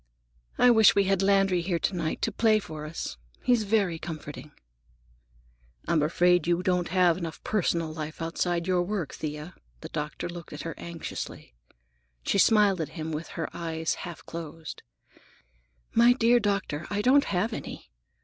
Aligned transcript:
I 0.57 0.71
wish 0.71 0.95
we 0.95 1.03
had 1.03 1.21
Landry 1.21 1.61
here 1.61 1.77
to 1.77 1.95
night 1.95 2.23
to 2.23 2.31
play 2.31 2.57
for 2.57 2.87
us. 2.87 3.17
He's 3.43 3.65
very 3.65 3.99
comforting." 3.99 4.51
"I'm 5.87 6.01
afraid 6.01 6.47
you 6.47 6.63
don't 6.63 6.87
have 6.87 7.19
enough 7.19 7.43
personal 7.43 7.93
life, 7.93 8.19
outside 8.19 8.65
your 8.65 8.81
work, 8.81 9.13
Thea." 9.13 9.53
The 9.81 9.89
doctor 9.89 10.27
looked 10.27 10.53
at 10.53 10.63
her 10.63 10.73
anxiously. 10.79 11.53
She 12.23 12.39
smiled 12.39 12.81
at 12.81 12.89
him 12.97 13.11
with 13.11 13.27
her 13.37 13.47
eyes 13.55 13.93
half 14.01 14.25
closed. 14.25 14.81
"My 15.93 16.13
dear 16.13 16.39
doctor, 16.39 16.87
I 16.89 17.03
don't 17.03 17.25
have 17.25 17.53
any. 17.53 17.91